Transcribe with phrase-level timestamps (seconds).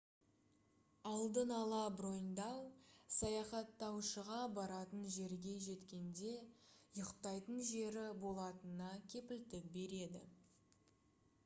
[1.09, 2.63] алдын ала броньдау
[3.17, 10.27] саяхаттаушыға баратын жерге жеткенде ұйықтайтын жері болатынына кепілдік береді